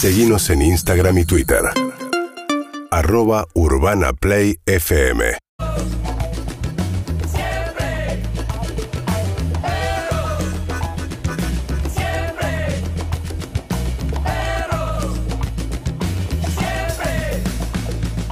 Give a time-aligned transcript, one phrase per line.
[0.00, 1.58] Seguimos en Instagram y Twitter.
[2.92, 5.38] Arroba Urbana Play FM.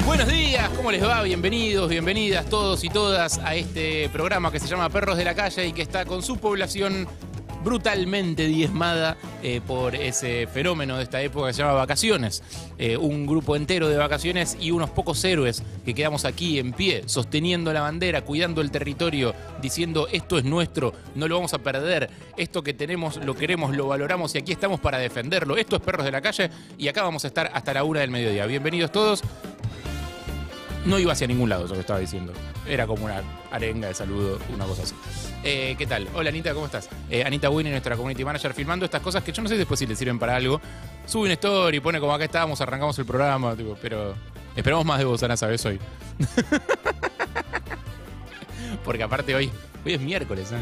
[0.06, 1.20] Buenos días, ¿cómo les va?
[1.22, 5.66] Bienvenidos, bienvenidas todos y todas a este programa que se llama Perros de la Calle
[5.66, 7.08] y que está con su población
[7.66, 12.44] brutalmente diezmada eh, por ese fenómeno de esta época que se llama vacaciones.
[12.78, 17.02] Eh, un grupo entero de vacaciones y unos pocos héroes que quedamos aquí en pie,
[17.06, 22.08] sosteniendo la bandera, cuidando el territorio, diciendo esto es nuestro, no lo vamos a perder,
[22.36, 25.56] esto que tenemos lo queremos, lo valoramos y aquí estamos para defenderlo.
[25.56, 28.12] Esto es Perros de la Calle y acá vamos a estar hasta la una del
[28.12, 28.46] mediodía.
[28.46, 29.24] Bienvenidos todos.
[30.86, 32.32] No iba hacia ningún lado eso que estaba diciendo.
[32.64, 34.94] Era como una arenga de saludo, una cosa así.
[35.42, 36.06] Eh, ¿Qué tal?
[36.14, 36.88] Hola Anita, ¿cómo estás?
[37.10, 39.86] Eh, Anita Winnie, nuestra community manager, filmando estas cosas que yo no sé después si
[39.86, 40.60] le sirven para algo.
[41.04, 44.14] Sube una story, pone como acá estábamos, arrancamos el programa, pero
[44.54, 45.66] esperamos más de vos, Ana, ¿sabes?
[45.66, 45.80] Hoy.
[48.84, 49.50] Porque aparte hoy,
[49.84, 50.56] hoy es miércoles, ¿eh?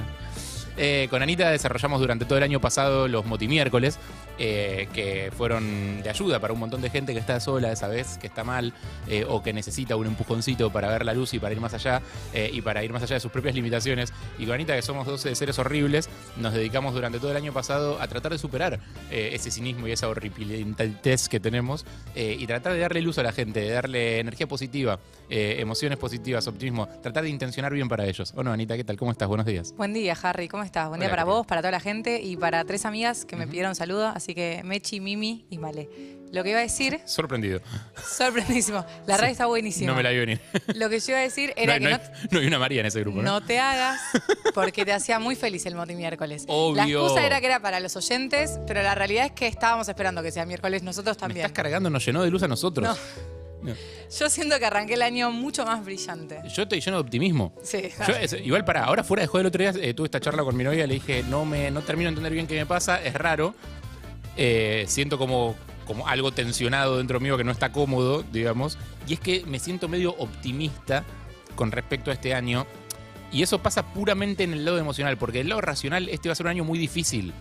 [0.77, 3.99] Eh, con Anita desarrollamos durante todo el año pasado los motimiércoles,
[4.37, 8.19] eh, que fueron de ayuda para un montón de gente que está sola esa vez,
[8.19, 8.73] que está mal,
[9.07, 12.03] eh, o que necesita un empujoncito para ver la luz y para ir más allá,
[12.33, 14.13] eh, y para ir más allá de sus propias limitaciones.
[14.39, 18.01] Y con Anita, que somos 12 seres horribles, nos dedicamos durante todo el año pasado
[18.01, 23.01] a tratar de superar ese cinismo y esa horripilantez que tenemos, y tratar de darle
[23.01, 27.89] luz a la gente, de darle energía positiva, emociones positivas, optimismo, tratar de intencionar bien
[27.89, 28.33] para ellos.
[28.37, 28.77] ¿O no, Anita?
[28.77, 28.97] ¿Qué tal?
[28.97, 29.29] ¿Cómo estás?
[29.29, 29.73] Buenos días.
[29.77, 30.49] Buen día, Harry.
[30.49, 30.89] ¿Cómo estás?
[30.89, 33.47] Buen Hola, día para vos, para toda la gente y para tres amigas que me
[33.47, 34.09] pidieron saludo.
[34.09, 35.89] Así que Mechi, Mimi y Male.
[36.33, 37.61] Lo que iba a decir, Sorprendido.
[38.05, 38.85] sorprendísimo.
[39.07, 39.87] La radio está buenísima.
[39.93, 40.41] No me la vi venir.
[40.75, 42.81] Lo que yo iba a decir No, era no que hay, no hay una María
[42.81, 43.23] en ese grupo, ¿no?
[43.23, 44.01] no, no te hagas
[44.55, 46.45] porque te hacía muy feliz el Moti miércoles.
[46.49, 47.03] La Obvio.
[47.05, 50.33] excusa era que era para los oyentes, pero la realidad es que estábamos esperando que
[50.33, 51.47] sea miércoles nosotros Me también.
[51.47, 52.89] estás cargando, nos llenó de luz a nosotros.
[52.89, 53.34] No.
[54.19, 56.41] Yo siento que arranqué el año mucho más brillante.
[56.55, 57.55] Yo estoy lleno de optimismo.
[57.63, 57.83] Sí.
[58.07, 60.43] Yo, es- igual para, ahora fuera de juego el otro día eh, tuve esta charla
[60.45, 63.03] con mi novia, le dije, no me no termino de entender bien qué me pasa,
[63.03, 63.55] es raro.
[64.37, 65.55] Eh, siento como,
[65.87, 68.79] como algo tensionado dentro mío que no está cómodo, digamos.
[69.07, 71.05] Y es que me siento medio optimista
[71.55, 72.67] con respecto a este año.
[73.33, 76.37] Y eso pasa puramente en el lado emocional, porque el lado racional este va a
[76.37, 77.33] ser un año muy difícil.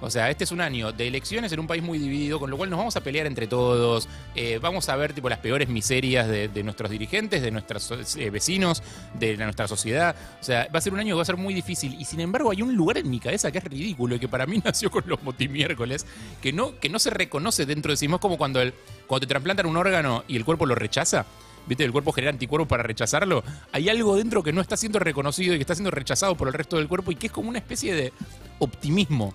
[0.00, 2.56] O sea, este es un año de elecciones en un país muy dividido, con lo
[2.56, 6.28] cual nos vamos a pelear entre todos, eh, vamos a ver tipo las peores miserias
[6.28, 8.82] de, nuestros dirigentes, de nuestros eh, vecinos,
[9.14, 10.16] de nuestra sociedad.
[10.40, 12.00] O sea, va a ser un año que va a ser muy difícil.
[12.00, 14.46] Y sin embargo, hay un lugar en mi cabeza que es ridículo y que para
[14.46, 16.06] mí nació con los motimiércoles,
[16.40, 18.06] que no, que no se reconoce dentro de sí.
[18.10, 18.74] Es como cuando, el,
[19.06, 21.26] cuando te trasplantan un órgano y el cuerpo lo rechaza.
[21.66, 21.84] ¿Viste?
[21.84, 23.44] El cuerpo genera anticuerpos para rechazarlo.
[23.70, 26.54] Hay algo dentro que no está siendo reconocido y que está siendo rechazado por el
[26.54, 28.12] resto del cuerpo y que es como una especie de
[28.58, 29.34] optimismo.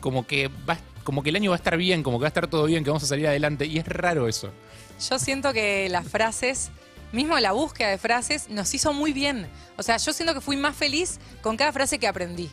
[0.00, 2.28] Como que, va, como que el año va a estar bien, como que va a
[2.28, 3.66] estar todo bien, que vamos a salir adelante.
[3.66, 4.50] Y es raro eso.
[5.08, 6.70] Yo siento que las frases,
[7.12, 9.46] mismo la búsqueda de frases, nos hizo muy bien.
[9.76, 12.50] O sea, yo siento que fui más feliz con cada frase que aprendí.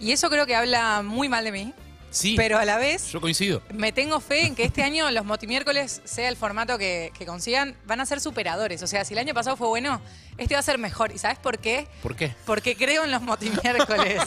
[0.00, 1.74] Y eso creo que habla muy mal de mí.
[2.12, 3.62] Sí, Pero a la vez, yo coincido.
[3.72, 7.74] me tengo fe en que este año los motimiércoles, sea el formato que, que consigan,
[7.86, 8.82] van a ser superadores.
[8.82, 10.00] O sea, si el año pasado fue bueno,
[10.38, 11.10] este va a ser mejor.
[11.12, 11.88] ¿Y sabes por qué?
[12.02, 12.34] ¿Por qué?
[12.46, 14.22] Porque creo en los motimiércoles.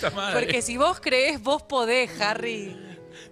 [0.32, 2.76] Porque si vos creés, vos podés, Harry.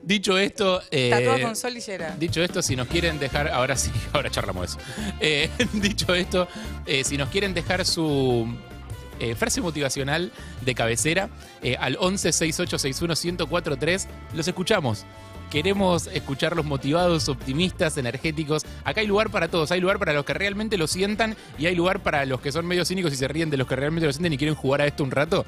[0.03, 0.83] Dicho esto.
[0.91, 2.11] eh, Tatuado con sol y llena.
[2.19, 4.79] Dicho esto, si nos quieren dejar, ahora sí, ahora charlamos eso.
[5.21, 6.49] Eh, dicho esto,
[6.87, 8.47] eh, si nos quieren dejar su
[9.21, 10.33] eh, frase motivacional
[10.65, 11.29] de cabecera
[11.63, 13.15] eh, al 11 68 61
[13.47, 15.05] 1043, los escuchamos.
[15.51, 18.67] Queremos escucharlos motivados, optimistas, energéticos.
[18.85, 19.71] Acá hay lugar para todos.
[19.73, 22.67] Hay lugar para los que realmente lo sientan y hay lugar para los que son
[22.67, 24.87] medio cínicos y se ríen de los que realmente lo sienten y quieren jugar a
[24.87, 25.47] esto un rato.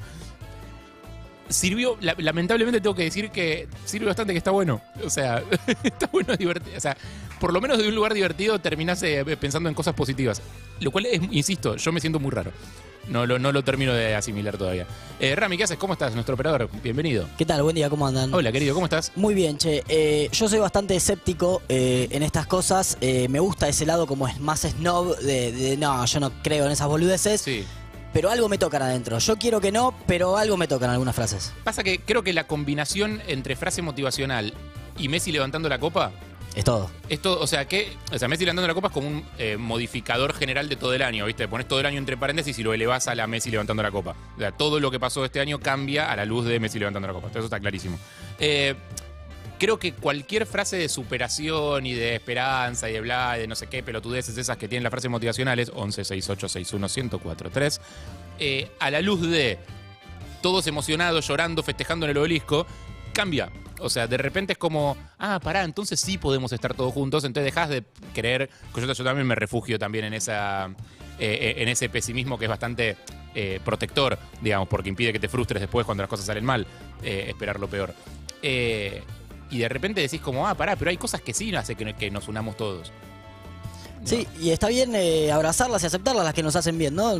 [1.49, 4.81] Sirvió, la- lamentablemente tengo que decir que sirve bastante que está bueno.
[5.05, 5.43] O sea,
[5.83, 6.77] está bueno, divertido.
[6.77, 6.95] O sea,
[7.39, 10.41] por lo menos de un lugar divertido terminás eh, pensando en cosas positivas.
[10.79, 12.51] Lo cual es, insisto, yo me siento muy raro.
[13.07, 14.85] No lo, no lo termino de asimilar todavía.
[15.19, 15.77] Eh, Rami, ¿qué haces?
[15.77, 16.13] ¿Cómo estás?
[16.13, 16.69] Nuestro operador.
[16.83, 17.27] Bienvenido.
[17.37, 17.61] ¿Qué tal?
[17.63, 18.33] Buen día, ¿cómo andan?
[18.33, 19.11] Hola, querido, ¿cómo estás?
[19.15, 19.83] Muy bien, che.
[19.87, 22.97] Eh, yo soy bastante escéptico eh, en estas cosas.
[23.01, 26.65] Eh, me gusta ese lado como es más snob de, de, no, yo no creo
[26.65, 27.41] en esas boludeces.
[27.41, 27.65] Sí.
[28.13, 29.17] Pero algo me tocan adentro.
[29.19, 31.53] Yo quiero que no, pero algo me tocan algunas frases.
[31.63, 34.53] Pasa que creo que la combinación entre frase motivacional
[34.97, 36.11] y Messi levantando la copa
[36.55, 36.91] Es todo.
[37.07, 40.33] Esto, o sea, que, o sea, Messi levantando la copa es como un eh, modificador
[40.33, 41.47] general de todo el año, ¿viste?
[41.47, 44.15] Pones todo el año entre paréntesis y lo elevás a la Messi levantando la copa.
[44.35, 47.07] O sea, todo lo que pasó este año cambia a la luz de Messi levantando
[47.07, 47.29] la copa.
[47.29, 47.97] Eso está clarísimo.
[48.37, 48.75] Eh,
[49.61, 53.67] creo que cualquier frase de superación y de esperanza y de bla, de no sé
[53.67, 57.81] qué pelotudeces esas que tienen las frases motivacionales, 11 68 61 1043,
[58.39, 59.59] eh, a la luz de
[60.41, 62.65] todos emocionados, llorando, festejando en el obelisco,
[63.11, 63.51] cambia.
[63.79, 67.45] O sea, de repente es como, ah, pará, entonces sí podemos estar todos juntos, entonces
[67.53, 70.69] dejas de creer, que yo, también me refugio también en esa
[71.17, 72.97] eh, en ese pesimismo que es bastante
[73.33, 76.67] eh, protector, digamos, porque impide que te frustres después cuando las cosas salen mal,
[77.01, 77.93] eh, esperar lo peor.
[78.41, 79.03] Eh,
[79.49, 82.11] y de repente decís como, ah, pará, pero hay cosas que sí hacen que, que
[82.11, 82.91] nos unamos todos.
[84.03, 87.13] Sí, y está bien eh, abrazarlas y aceptarlas las que nos hacen bien, ¿no?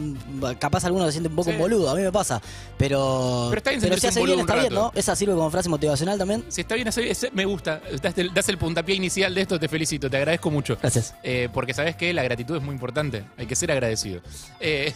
[0.59, 1.55] Capaz alguno se siente un poco Sí.
[1.55, 2.41] un boludo, a mí me pasa.
[2.77, 4.85] Pero, Pero está bien si sentirse hace un bien, boludo está un bien, ¿no?
[4.87, 4.99] rato.
[4.99, 6.43] Esa sirve como frase motivacional también.
[6.49, 7.81] Si está bien, ese me gusta.
[8.01, 10.77] Das el, das el puntapié inicial de esto, te felicito, te agradezco mucho.
[10.81, 11.13] Gracias.
[11.23, 14.21] Eh, porque sabes que la gratitud es muy importante, hay que ser agradecido.
[14.59, 14.93] Eh,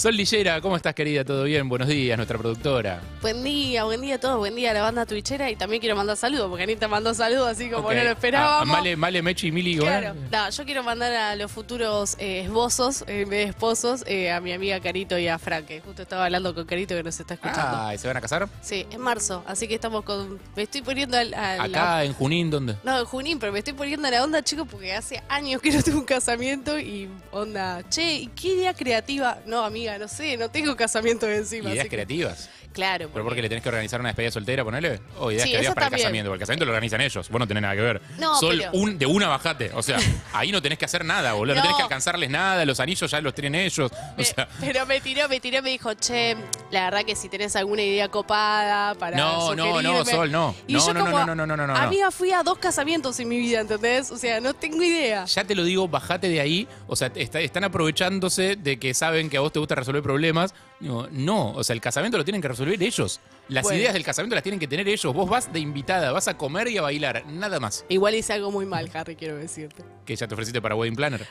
[0.00, 1.26] Sol Lillera, ¿cómo estás querida?
[1.26, 1.68] ¿Todo bien?
[1.68, 3.02] Buenos días, nuestra productora.
[3.20, 5.94] Buen día, buen día a todos, buen día a la banda twitchera y también quiero
[5.94, 8.66] mandar saludos, porque Anita mandó saludos así como no lo A- a esperábamos.
[8.78, 9.76] Male, Male, Mechi y Mili.
[9.76, 10.14] Claro.
[10.32, 14.80] No, yo quiero mandar a los futuros eh, vez de esposos, eh, a mi amiga
[14.80, 17.76] Carito y a Frank, que justo estaba hablando con Carito que nos está escuchando.
[17.82, 18.48] Ah, ¿y se van a casar?
[18.62, 20.40] Sí, en marzo, así que estamos con...
[20.56, 22.76] Me estoy poniendo al- a, la- Acá, en Junín, ¿dónde?
[22.84, 25.70] No, en Junín, pero me estoy poniendo a la onda, chicos, porque hace años que
[25.72, 29.36] no tengo un casamiento y onda, che, ¿y qué idea creativa?
[29.44, 31.70] No, amiga, no sé, no tengo casamiento de encima.
[31.70, 32.48] Ideas así que- creativas.
[32.72, 33.10] Claro.
[33.12, 35.00] ¿Pero porque le tenés que organizar una despedida soltera, ponele?
[35.18, 36.02] O ideas Sí, eso para el también.
[36.02, 36.30] casamiento.
[36.30, 37.28] Porque el casamiento lo organizan ellos.
[37.28, 38.00] Vos no tenés nada que ver.
[38.18, 39.70] No, Sol, pero- un, de una bajate.
[39.74, 39.98] O sea,
[40.32, 41.56] ahí no tenés que hacer nada, boludo.
[41.56, 41.62] No, No.
[41.62, 42.64] tenés que alcanzarles nada.
[42.64, 43.90] Los anillos ya los tienen ellos.
[44.16, 46.36] O sea, pero me tiró, me tiró, me dijo, che,
[46.70, 50.10] la verdad que si tenés alguna idea copada para no, no, no, sugerirme".
[50.12, 50.54] Sol, no.
[50.66, 51.76] Y No, yo no, como, no, no, no, no, no, no.
[51.76, 54.10] Amiga, fui a dos casamientos en mi vida, ¿entendés?
[54.10, 55.24] O sea, no tengo idea.
[55.24, 56.68] Ya te lo digo, bajate de ahí.
[56.86, 60.54] O sea, está- están aprovechándose de que saben que a vos te gusta resolver problemas.
[60.80, 63.20] No, o sea, el casamiento lo tienen que resolver ellos.
[63.50, 63.78] Las Bueno.
[63.80, 65.12] ideas del casamiento las tienen que tener ellos.
[65.12, 67.84] Vos vas de invitada, vas a comer y a bailar, nada más.
[67.88, 69.84] Igual hice algo muy mal, Harry, quiero decirte.
[70.06, 71.26] Que ya te ofreciste para Wedding Planner.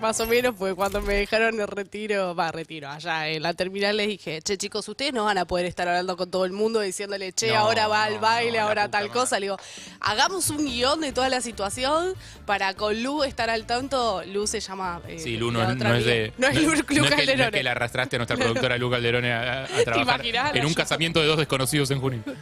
[0.00, 3.96] Más o menos fue cuando me dejaron el retiro, va, retiro, allá en la terminal
[3.96, 6.80] les dije, che chicos, ustedes no van a poder estar hablando con todo el mundo
[6.80, 9.38] diciéndole, che, No, ahora va al baile, no, ahora tal cosa.
[9.38, 9.56] Le digo,
[10.00, 12.14] hagamos un guion de toda la situación
[12.46, 14.22] para con Lu estar al tanto.
[14.26, 15.00] Lu se llama...
[15.06, 16.32] eh, Sí, Lu no, es- de.
[16.36, 17.50] No es Lu, Lu no es que, es Calderone.
[17.52, 20.20] que la arrastraste a nuestra productora Lu Calderone a, a trabajar
[20.56, 22.22] en un casamiento de dos desconocidos en junio.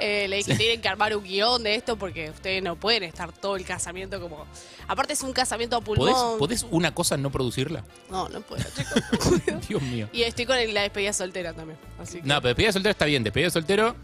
[0.00, 3.32] Eh, le dije, tienen que armar un guion de esto porque ustedes no pueden estar
[3.32, 4.46] todo el casamiento como...
[4.86, 6.38] Aparte es un casamiento a ¿Podés, pulmón.
[6.38, 7.82] podés una cosa no producirla?
[8.08, 9.42] No, no puedo, chicos.
[9.68, 10.08] Dios mío.
[10.12, 11.78] y estoy con la despedida soltera también.
[12.00, 12.26] Así que...
[12.28, 13.24] No, pero despedida de soltero está bien.
[13.24, 13.96] Despedida de soltero,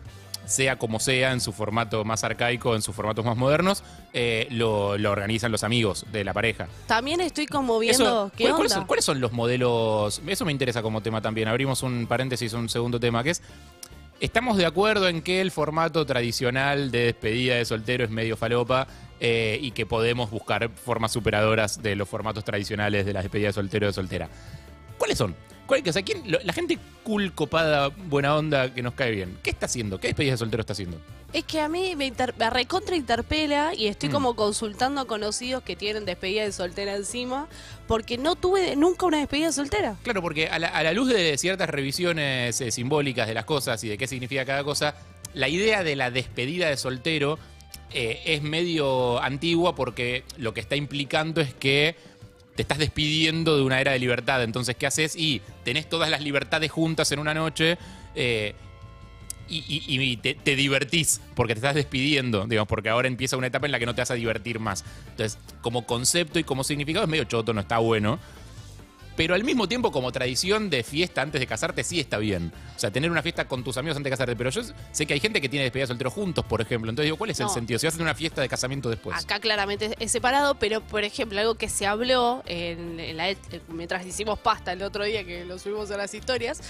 [0.46, 4.98] sea como sea, en su formato más arcaico, en sus formatos más modernos, eh, lo,
[4.98, 6.66] lo organizan los amigos de la pareja.
[6.86, 8.56] También estoy como viendo Eso, qué ¿cuál- onda.
[8.56, 10.20] ¿cuáles, son, cuáles son los modelos?
[10.26, 11.46] Eso me interesa como tema también.
[11.48, 13.42] Abrimos un paréntesis, un segundo tema, que es.
[14.24, 18.86] Estamos de acuerdo en que el formato tradicional de despedida de soltero es medio falopa
[19.20, 23.52] eh, y que podemos buscar formas superadoras de los formatos tradicionales de la despedida de
[23.52, 24.30] soltero o de soltera.
[24.96, 25.36] ¿Cuáles son?
[25.66, 29.38] ¿Cuál- o sea, quién- lo- la gente cool, copada, buena onda que nos cae bien.
[29.42, 29.98] ¿Qué está haciendo?
[30.00, 30.98] ¿Qué despedida de soltero está haciendo?
[31.32, 34.12] Es que a mí me, inter- me recontra interpela y estoy Mm.
[34.12, 37.48] como consultando a conocidos que tienen despedida de soltera encima
[37.88, 39.96] porque no tuve nunca una despedida de soltera.
[40.04, 43.82] Claro, porque a la, a la luz de ciertas revisiones eh, simbólicas de las cosas
[43.84, 44.94] y de qué significa cada cosa,
[45.34, 47.38] la idea de la despedida de soltero
[47.92, 51.96] eh, es medio antigua porque lo que está implicando es que
[52.54, 54.42] te estás despidiendo de una era de libertad.
[54.42, 55.16] Entonces, ¿qué haces?
[55.16, 57.78] Y tenés todas las libertades juntas en una noche.
[58.14, 58.54] eh,
[59.46, 63.66] y, y- te, te divertís porque te estás despidiendo, digamos, porque ahora empieza una etapa
[63.66, 64.84] en la que no te vas a divertir más.
[65.10, 68.18] Entonces, como concepto y como significado es medio choto, no está bueno.
[69.16, 72.52] Pero al mismo tiempo, como tradición de fiesta antes de casarte, sí está bien.
[72.74, 74.36] O sea, tener una fiesta con tus amigos antes de casarte.
[74.36, 76.90] Pero yo sé que hay gente que tiene despedida de soltero juntos, por ejemplo.
[76.90, 77.78] Entonces digo, ¿cuál es el sentido?
[77.78, 79.16] Si vas a tener una fiesta de casamiento después.
[79.22, 83.34] Acá claramente es separado, pero por ejemplo, algo que se habló en, en la,
[83.68, 86.60] mientras hicimos pasta el otro día que lo subimos a las historias,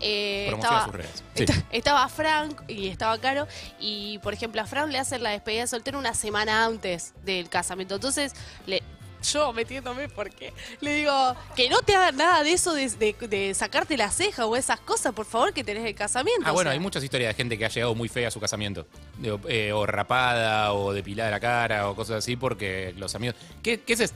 [0.00, 1.24] eh, estaba, sus redes.
[1.34, 1.46] Sí.
[1.72, 3.48] Estaba Frank y estaba Caro.
[3.80, 7.48] Y, por ejemplo, a Frank le hacen la despedida de soltero una semana antes del
[7.48, 7.96] casamiento.
[7.96, 8.34] Entonces,
[8.66, 8.82] le,
[9.24, 13.54] yo metiéndome porque le digo que no te hagan nada de eso de, de- de
[13.54, 16.42] sacarte la ceja o esas cosas, por favor, que tenés el casamiento.
[16.46, 16.72] Ah, bueno, sea.
[16.74, 18.86] hay muchas historias de gente que ha llegado muy fea a su casamiento.
[19.18, 23.36] Digo, eh, o rapada, o depilada la cara, o cosas así, porque los amigos.
[23.62, 24.14] ¿Qué, qué es es?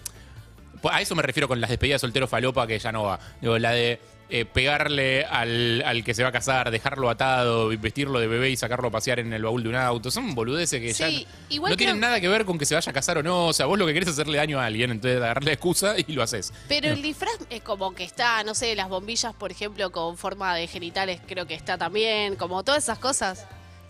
[0.80, 3.18] Pues A eso me refiero con las despedidas de soltero falopa que ya no va.
[3.40, 3.98] Digo, la de
[4.30, 8.56] eh, pegarle al, al que se va a casar, dejarlo atado, vestirlo de bebé y
[8.56, 10.10] sacarlo a pasear en el baúl de un auto.
[10.10, 12.90] Son boludeces que Sí, ya igual no tienen nada que ver con que se vaya
[12.90, 13.46] a casar o no.
[13.46, 16.12] O sea, vos lo que querés es hacerle daño a alguien, entonces agarrarle excusa y
[16.12, 16.52] lo haces.
[16.68, 20.54] Pero el disfraz es como que está, no sé, las bombillas, por ejemplo, con forma
[20.54, 23.46] de genitales, creo que está también, como todas esas cosas.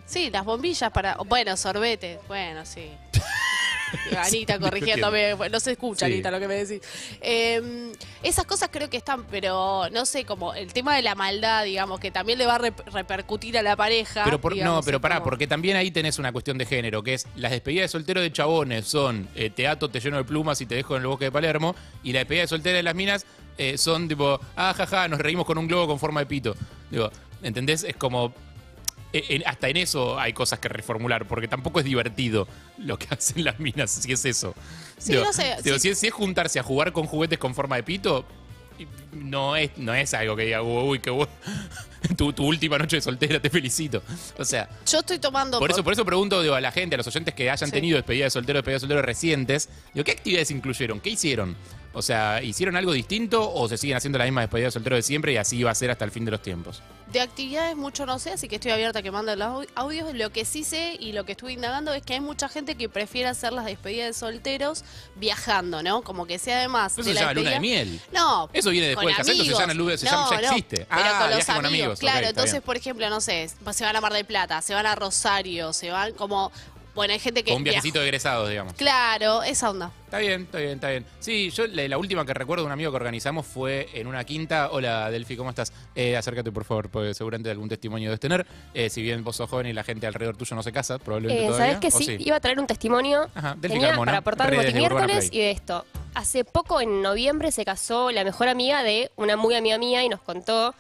[0.07, 1.17] Sí, las bombillas para.
[1.17, 2.91] Bueno, sorbete, bueno, sí.
[4.25, 6.13] Anita corrigiéndome, no se escucha, Sí.
[6.15, 6.81] Anita, lo que me decís.
[7.21, 7.93] Eh,
[8.23, 12.01] esas cosas creo que están, pero no sé, como el tema de la maldad, digamos,
[12.01, 14.25] que también le va a rep- repercutir a la pareja.
[14.25, 17.15] Pero por- no, pero pará, como- porque también ahí tenés una cuestión de género, que
[17.15, 20.67] es las despedidas de soltero de chabones son eh, teatro, te lleno de plumas y
[20.67, 23.27] te dejo en el bosque de Palermo, y la despedida de soltera de las minas
[23.59, 26.55] eh, son tipo, ah, jaja, nos reímos con un globo con forma de pito.
[26.91, 27.11] Digo,
[27.43, 27.85] ¿entendés?
[27.85, 28.33] Es como.
[29.13, 32.47] Eh, en- hasta en eso hay cosas que reformular, porque tampoco es divertido
[32.79, 34.55] lo que hacen las minas, si es eso.
[34.99, 35.83] Sí, no sé, digo, sí.
[35.83, 38.25] si, es, si es juntarse a jugar con juguetes con forma de pito,
[39.13, 41.33] no es, no es algo que diga, uy, qué bueno.
[42.17, 44.03] Tu, tu última noche de soltera, te felicito.
[44.39, 45.59] O sea, Yo estoy tomando.
[45.59, 47.73] por eso, por eso pregunto digo, a la gente, a los oyentes que hayan Sí.
[47.75, 51.01] tenido despedida de soltero, despedida de soltero recientes, digo, ¿qué actividades incluyeron?
[51.01, 51.57] ¿Qué hicieron?
[51.95, 55.03] O sea, ¿hicieron algo distinto o se siguen haciendo la misma despedida de soltero de
[55.03, 56.83] siempre y así va a ser hasta el fin de los tiempos?
[57.11, 60.15] De actividades mucho no sé, así que estoy abierta a que manden los au- audios.
[60.15, 62.91] Lo que sí sé y lo que estuve indagando es que hay mucha gente que
[62.91, 64.85] prefiere hacer las despedidas de solteros
[65.17, 66.03] viajando, ¿no?
[66.03, 68.01] Como que sea además Eso de se la llama luna de miel.
[68.13, 68.51] No.
[68.53, 70.77] Eso viene después del casamiento, se llama luna- se llama- ya existe.
[70.77, 72.27] Pero Ah, con los viaje con amigos, amigos, ok, claro.
[72.29, 75.73] entonces, por ejemplo, no sé, se van a Mar del Plata, se van a Rosario,
[75.73, 76.53] se van como.
[76.95, 77.51] Bueno, hay gente que.
[77.53, 78.73] Con un viajecito de egresados, digamos.
[78.75, 79.93] Claro, esa onda.
[80.07, 81.05] Está bien, está bien, está bien.
[81.21, 84.25] Sí, yo la, la última que recuerdo de un amigo que organizamos fue en una
[84.25, 84.71] quinta.
[84.73, 85.73] Hola, Delphi, ¿cómo estás?
[85.95, 88.47] Eh, acércate, por favor, porque seguramente algún testimonio debes tener.
[88.75, 91.45] Eh, si bien vos sos joven y la gente alrededor tuyo no se casa, probablemente
[91.45, 91.75] Eh, todavía.
[91.75, 92.17] ¿Sabes que ¿o sí?
[92.21, 93.29] Iba a traer un testimonio.
[93.35, 95.85] Ajá, Delphi Tenía Carmona, para aportar Urbana miércoles y de esto.
[96.15, 100.09] Hace poco, en noviembre, se casó la mejor amiga de una muy amiga mía y
[100.09, 100.75] nos contó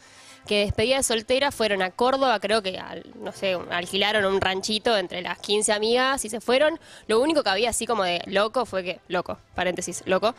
[0.48, 4.96] que despedida de soltera fueron a Córdoba, creo que, al- no sé, alquilaron un ranchito
[4.98, 6.80] entre las 15 amigas y se fueron.
[7.06, 10.34] Lo único que había así como de loco fue que, loco, paréntesis, loco,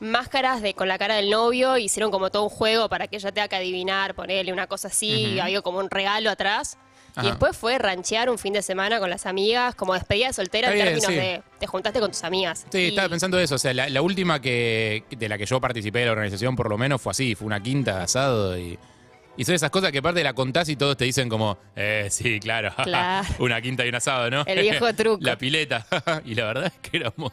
[0.00, 3.32] máscaras de con la cara del novio, hicieron como todo un juego para que ella
[3.32, 5.42] tenga que adivinar, ponerle una cosa así, Ujú.
[5.42, 6.78] había como un regalo atrás.
[7.16, 7.26] Ajá.
[7.26, 10.70] Y después fue ranchear un fin de semana con las amigas, como despedida de soltera
[10.70, 11.14] en términos sí.
[11.14, 12.64] de te juntaste con tus amigas.
[12.70, 13.56] Sí, Y- estaba pensando eso.
[13.56, 16.68] O sea, la, la última que de la que yo participé de la organización, por
[16.68, 17.34] lo menos, fue así.
[17.34, 18.78] Fue una quinta asado y.
[19.38, 22.40] Y son esas cosas que aparte la contás y todos te dicen como, eh, sí,
[22.40, 23.26] claro, Claro.
[23.38, 24.42] una quinta y un asado, ¿no?
[24.46, 25.18] El viejo truco.
[25.24, 25.86] la pileta.
[26.24, 27.32] y la verdad es que éramos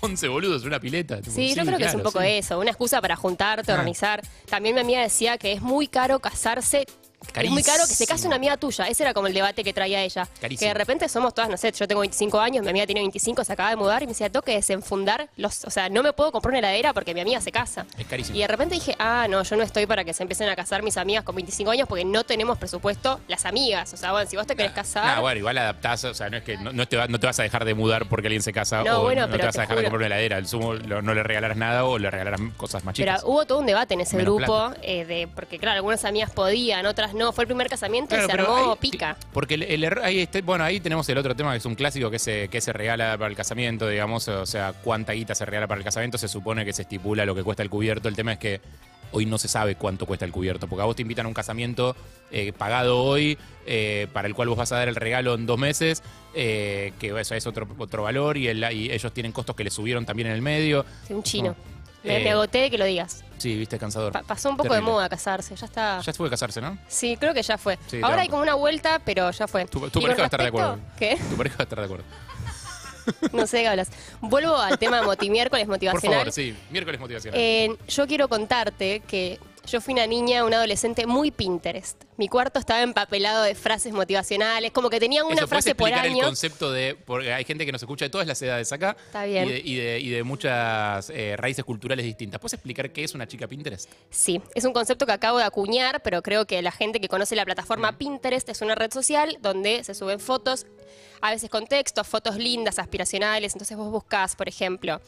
[0.00, 1.16] 11 boludos una pileta.
[1.20, 2.28] Tipo, Sí, yo creo que es un poco sí.
[2.28, 3.74] eso, una excusa para juntarte, Ah.
[3.74, 4.22] organizar.
[4.48, 6.86] También mi amiga decía que es muy caro casarse.
[7.34, 8.28] Es muy caro que se case Carísimo.
[8.28, 8.86] una amiga tuya.
[8.88, 10.28] Ese era como el debate que traía ella.
[10.40, 10.60] Carísimo.
[10.60, 13.44] Que de repente somos todas, no sé, yo tengo 25 años, mi amiga tiene 25,
[13.44, 15.64] se acaba de mudar y me decía, tengo que desenfundar los.
[15.64, 17.86] O sea, no me puedo comprar una heladera porque mi amiga se casa.
[17.98, 18.36] Es carísimo.
[18.36, 20.82] Y de repente dije, ah, no, yo no estoy para que se empiecen a casar
[20.82, 23.92] mis amigas con 25 años porque no tenemos presupuesto las amigas.
[23.92, 25.04] O sea, bueno, si vos te querés casar.
[25.18, 27.26] Ah, bueno, igual adaptás, o sea, no es que no, no te, va- no te
[27.26, 29.46] vas a dejar de mudar porque alguien se casa No, o bueno, no, te pero
[29.46, 30.36] vas a te dejar de comprar una heladera.
[30.36, 33.24] Al sumo lo- no le regalarás nada o le regalarás cosas más Pero chicas.
[33.26, 36.86] hubo todo un debate en ese Menos grupo, eh, de porque claro, algunas amigas podían,
[36.86, 37.32] otras no.
[37.32, 39.16] Fue el primer casamiento Claro, y se pero armó ahí- pica.
[39.32, 41.74] Porque el, el error- ahí está- bueno, ahí tenemos el otro tema que es un
[41.74, 45.44] clásico que se, que se regala para el casamiento, digamos, o sea, cuánta guita se
[45.44, 48.16] regala para el casamiento, se supone que se estipula lo que cuesta el cubierto, el
[48.16, 48.60] tema es que
[49.12, 51.34] hoy no se sabe cuánto cuesta el cubierto, porque a vos te invitan a un
[51.34, 51.94] casamiento
[52.32, 55.56] eh, pagado hoy, eh, para el cual vos vas a dar el regalo en dos
[55.56, 56.02] meses,
[56.34, 59.70] eh, que eso es otro, otro valor, y, el- y ellos tienen costos que le
[59.70, 60.84] subieron también en el medio.
[61.06, 61.54] Sí, un chino.
[62.04, 63.24] Me, Eh, me agoté de que lo digas.
[63.38, 64.12] Sí, viste, es cansador.
[64.12, 64.86] Pa- pasó un poco Terrible.
[64.90, 66.00] de moda casarse, ya está.
[66.00, 66.78] Ya fue casarse, ¿no?
[66.86, 67.78] Sí, creo que ya fue.
[67.88, 69.64] Sí, Ahora hay como una vuelta, pero ya fue.
[69.66, 70.78] Tu, tu pareja va a estar de acuerdo.
[70.98, 71.18] ¿Qué?
[71.30, 72.04] Tu pareja va a estar de acuerdo.
[73.32, 73.90] No sé de qué hablas.
[74.22, 76.20] Vuelvo al tema de Motimiércoles Por motivacional.
[76.20, 76.56] favor, sí.
[76.70, 77.38] Miércoles motivacional.
[77.38, 82.02] Eh, yo quiero contarte que yo fui una niña, una adolescente muy Pinterest.
[82.16, 85.88] Mi cuarto estaba empapelado de frases motivacionales, como que tenía una Eso, ¿puedes frase por
[85.88, 86.20] explicar año.
[86.20, 86.94] el concepto de.
[86.94, 88.96] Porque hay gente que nos escucha de todas las edades acá.
[89.06, 89.48] Está bien.
[89.48, 92.40] Y de, y de- y de muchas eh, raíces culturales distintas.
[92.40, 93.90] ¿Puedes explicar qué es una chica Pinterest?
[94.10, 97.34] Sí, es un concepto que acabo de acuñar, pero creo que la gente que conoce
[97.36, 100.66] la plataforma Pinterest es una red social donde se suben fotos,
[101.20, 103.54] a veces con texto, fotos lindas, aspiracionales.
[103.54, 105.00] Entonces vos buscás, por ejemplo,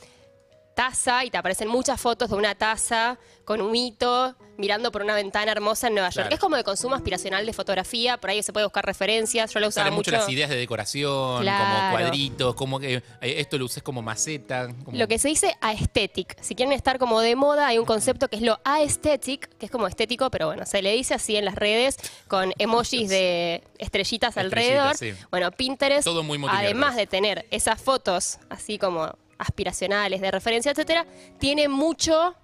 [0.75, 5.14] taza y te aparecen muchas fotos de una taza con un hito mirando por una
[5.14, 6.25] ventana hermosa en Nueva York.
[6.28, 6.34] Claro.
[6.34, 9.52] Es como de consumo aspiracional de fotografía, por ahí se puede buscar referencias.
[9.52, 10.10] Yo lo usaba mucho mucho.
[10.12, 14.68] las ideas de decoración, como cuadritos, como que eh, esto lo usés como maceta.
[14.84, 16.36] como- Lo que se dice aesthetic.
[16.42, 19.72] Si quieren estar como de moda, hay un concepto que es lo aesthetic, que es
[19.72, 21.96] como estético, pero bueno, se le dice así en las redes
[22.28, 24.96] con emojis de estrellitas, Estrellitas, alrededor.
[24.96, 25.12] sí.
[25.30, 31.06] Bueno, Pinterest, Todo muy además de tener esas fotos así como aspiracionales, de referencia, etcétera,
[31.38, 32.34] tiene mucho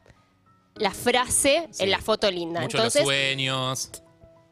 [0.74, 1.84] la frase Sí.
[1.84, 2.60] en la foto linda.
[2.62, 3.90] Mucho Entonces, los sueños.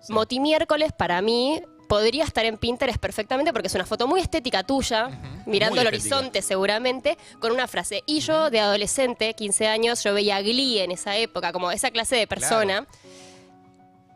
[0.01, 0.13] Sí.
[0.13, 5.09] Motimiércoles para mí podría estar en Pinterest perfectamente porque es una foto muy estética tuya,
[5.45, 6.17] mirando Muy el estética.
[6.17, 8.03] horizonte seguramente, con una frase.
[8.07, 12.15] Y yo de adolescente, 15 años, yo veía Glee en esa época, como esa clase
[12.17, 12.87] de persona.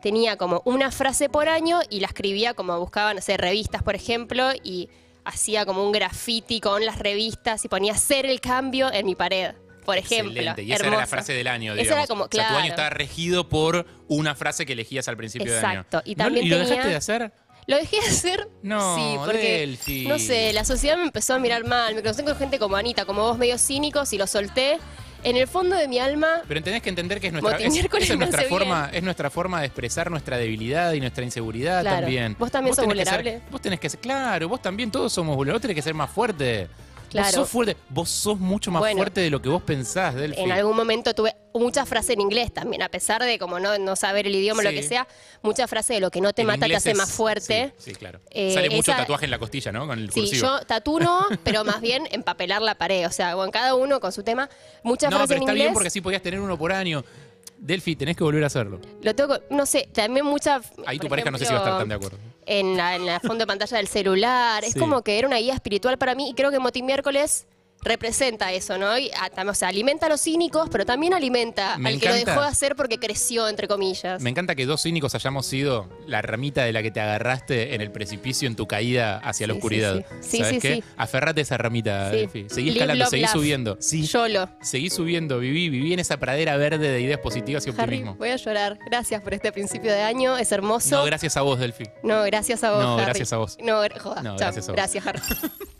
[0.01, 3.95] Tenía como una frase por año y la escribía como buscaba, no sé, revistas, por
[3.95, 4.87] ejemplo, y
[5.23, 9.55] hacía como un graffiti con las revistas y ponía ser el cambio en mi pared,
[9.85, 10.31] por ejemplo.
[10.33, 10.63] Excelente.
[10.63, 11.99] Y esa era la frase del año, Esa digamos.
[11.99, 15.51] era como, O sea, tu año estaba regido por una frase que elegías al principio
[15.51, 15.81] de año.
[15.81, 16.01] Exacto.
[16.05, 17.31] Y ¿No- también ¿Y lo tenía- dejaste de hacer?
[17.67, 18.47] Lo dejé de hacer.
[18.61, 20.05] No, sí, porque Delphi.
[20.07, 21.95] no sé, la sociedad me empezó a mirar mal.
[21.95, 24.77] Me conocí con gente como Anita, como vos, medio cínicos y lo solté.
[25.23, 27.97] En el fondo de mi alma, Pero tenés que entender que es nuestra, es, esa
[28.13, 32.01] es nuestra forma, es nuestra forma de expresar nuestra debilidad y nuestra inseguridad Claro.
[32.01, 32.35] también.
[32.37, 33.41] ¿Vos también sos ser- vulnerable?
[33.49, 35.55] vos tenés que ser, claro, vos también todos somos vulnerables.
[35.55, 36.67] Vos tenés que ser más fuerte.
[37.15, 37.27] Claro.
[37.27, 37.77] Vos sos fuerte.
[37.89, 38.97] Vos sos mucho más Bueno.
[38.97, 40.39] fuerte de lo que vos pensás, Delphi.
[40.41, 43.95] en algún momento tuve muchas frases en inglés también, a pesar de como no, no
[43.95, 44.67] saber el idioma o Sí.
[44.67, 45.07] lo que sea,
[45.41, 47.73] muchas frases de lo que no te El mata te hace es- más fuerte.
[47.77, 48.19] Sí, sí, claro.
[48.31, 49.87] Eh, Sale mucho esa- tatuaje en la costilla, ¿no?
[49.87, 50.41] Con el Sí, cursivo.
[50.59, 53.07] yo tatú no, pero más bien empapelar la pared.
[53.07, 54.49] O sea, bueno, cada uno con su tema.
[54.83, 55.65] Muchas no, frases pero en está inglés.
[55.67, 57.03] bien porque así podías tener uno por año.
[57.57, 58.79] Delphi, tenés que volver a hacerlo.
[59.01, 60.71] Lo tengo, que- no sé, también muchas.
[60.85, 62.17] Ahí tu por pareja no sé si va a estar tan de acuerdo.
[62.45, 64.63] En la, en la fondo de pantalla del celular.
[64.63, 64.79] Es Sí.
[64.79, 67.47] como que era una guía espiritual para mí y creo que Motimiércoles
[67.85, 68.97] representa eso, ¿no?
[68.97, 69.09] Y,
[69.47, 72.47] o sea, alimenta a los cínicos, pero también alimenta Me al que lo dejó de
[72.47, 74.21] hacer porque creció, entre comillas.
[74.21, 77.81] Me encanta que dos cínicos hayamos sido la ramita de la que te agarraste en
[77.81, 79.95] el precipicio en tu caída hacia la Sí, oscuridad.
[79.95, 80.27] sí, sí.
[80.29, 80.75] Sí, ¿Sabes sí, qué?
[80.75, 80.83] sí.
[80.97, 82.17] Aferrate a esa ramita, Sí.
[82.17, 82.45] Delphi.
[82.49, 83.31] Seguí Live, escalando, love, seguí laugh.
[83.33, 83.77] subiendo.
[83.79, 84.03] Sí.
[84.07, 84.49] Yolo.
[84.61, 88.15] Seguí subiendo, viví, viví en esa pradera verde de ideas positivas y Harry, optimismo.
[88.15, 88.77] voy a llorar.
[88.87, 90.95] Gracias por este principio de año, es hermoso.
[90.97, 91.85] No, gracias a vos, Delphi.
[92.03, 93.05] No, gracias a vos, No, Harry.
[93.05, 93.57] gracias a vos.
[93.61, 94.21] No, gra- joda.
[94.23, 94.37] No, Chao.
[94.37, 94.75] gracias a vos.
[94.75, 95.19] Gracias, Harry.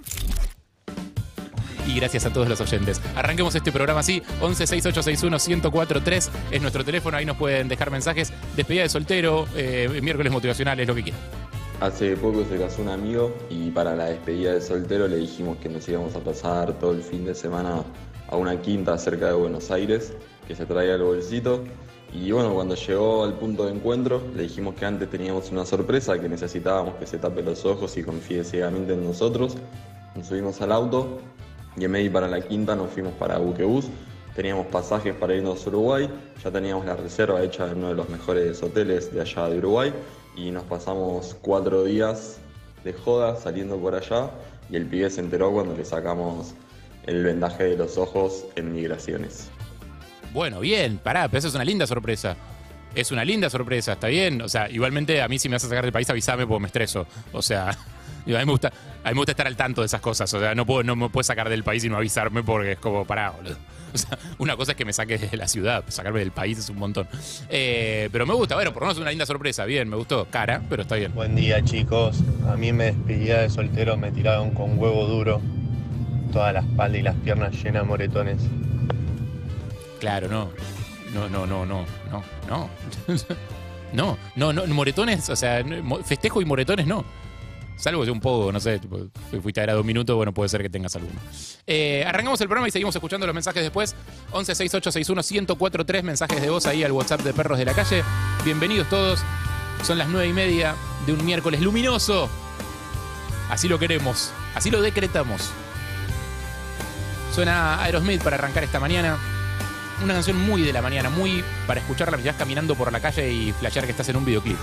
[1.88, 3.02] Y gracias a todos los oyentes.
[3.16, 4.22] Arranquemos este programa así.
[4.42, 7.18] 11 6861 1043 es nuestro teléfono.
[7.18, 8.34] Ahí nos pueden dejar mensajes.
[8.56, 11.22] Despedida de soltero, eh, miércoles motivacionales, lo que quieran.
[11.82, 15.68] Hace poco se casó un amigo y para la despedida de soltero le dijimos que
[15.68, 17.84] nos íbamos a pasar todo el fin de semana
[18.30, 20.14] a una quinta cerca de Buenos Aires,
[20.48, 21.64] que se traía el bolsito.
[22.14, 26.18] Y bueno, cuando llegó al punto de encuentro, le dijimos que antes teníamos una sorpresa,
[26.18, 29.58] que necesitábamos que se tape los ojos y confíe ciegamente en nosotros.
[30.16, 31.20] Nos subimos al auto
[31.78, 33.88] y en medio para la quinta nos fuimos para Buquebus.
[34.36, 36.10] Teníamos pasajes para irnos a Uruguay,
[36.44, 39.94] ya teníamos la reserva hecha en uno de los mejores hoteles de allá de Uruguay
[40.36, 42.40] y nos pasamos cuatro días
[42.84, 44.30] de joda saliendo por allá
[44.70, 46.54] y el pibe se enteró cuando le sacamos
[47.06, 49.50] el vendaje de los ojos en migraciones.
[50.34, 52.36] Bueno, bien, pará, pero eso es una linda sorpresa.
[52.94, 54.42] Es una linda sorpresa, está bien.
[54.42, 56.68] O sea, igualmente a mí si me vas a sacar del país, avísame porque me
[56.68, 57.08] estreso.
[57.32, 57.76] O sea, a
[58.26, 58.72] mí me gusta,
[59.06, 60.34] a mí me gusta estar al tanto de esas cosas.
[60.34, 62.80] O sea, no puedo, no me puedes sacar del país y no avisarme porque es
[62.80, 63.56] como pará, boludo.
[63.96, 66.70] O sea, una cosa es que me saques de la ciudad, sacarme del país es
[66.70, 67.08] un montón.
[67.48, 69.64] Eh, pero me gusta, bueno, por lo menos es una linda sorpresa.
[69.64, 70.26] Bien, me gustó.
[70.26, 71.14] Cara, pero está bien.
[71.14, 75.40] Buen día chicos, a mí me despedía de soltero, me tiraron con huevo duro,
[76.34, 78.42] toda la espalda y las piernas llenas de moretones.
[80.02, 80.50] Claro, no.
[81.14, 82.70] No, no, no, no, no, no.
[83.94, 85.64] No, no, no, moretones, o sea,
[86.04, 87.06] festejo y moretones no.
[87.78, 88.80] Salvo que un poco, no sé,
[89.42, 91.20] fuiste a ver a dos minutos, bueno, puede ser que tengas alguno.
[91.68, 93.96] Eh, arrancamos el programa y seguimos escuchando los mensajes después.
[94.32, 98.04] 116861-1043, mensajes de voz ahí al WhatsApp de Perros de la Calle.
[98.44, 99.24] Bienvenidos todos.
[99.84, 102.30] Son las nueve y media de un miércoles luminoso.
[103.50, 105.52] Así lo queremos, así lo decretamos.
[107.34, 109.18] Suena Aerosmith para arrancar esta mañana.
[110.04, 113.52] Una canción muy de la mañana, muy para escucharla mientras caminando por la calle y
[113.52, 114.58] flashear que estás en un videoclip.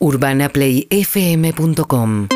[0.00, 2.28] urbanaplayfm.com